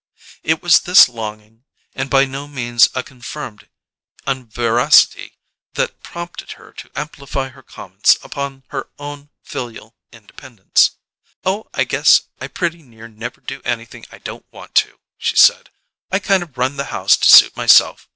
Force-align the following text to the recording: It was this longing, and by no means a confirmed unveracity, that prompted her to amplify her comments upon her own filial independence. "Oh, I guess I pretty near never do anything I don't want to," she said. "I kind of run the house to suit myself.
It 0.41 0.63
was 0.63 0.79
this 0.79 1.07
longing, 1.07 1.63
and 1.93 2.09
by 2.09 2.25
no 2.25 2.47
means 2.47 2.89
a 2.95 3.03
confirmed 3.03 3.69
unveracity, 4.25 5.37
that 5.73 6.01
prompted 6.01 6.53
her 6.53 6.73
to 6.73 6.89
amplify 6.95 7.49
her 7.49 7.61
comments 7.61 8.17
upon 8.23 8.63
her 8.69 8.89
own 8.97 9.29
filial 9.43 9.95
independence. 10.11 10.97
"Oh, 11.45 11.69
I 11.71 11.83
guess 11.83 12.23
I 12.39 12.47
pretty 12.47 12.81
near 12.81 13.07
never 13.07 13.41
do 13.41 13.61
anything 13.63 14.07
I 14.11 14.17
don't 14.17 14.51
want 14.51 14.73
to," 14.81 14.99
she 15.19 15.35
said. 15.35 15.69
"I 16.11 16.17
kind 16.17 16.41
of 16.41 16.57
run 16.57 16.77
the 16.77 16.85
house 16.85 17.15
to 17.17 17.29
suit 17.29 17.55
myself. 17.55 18.09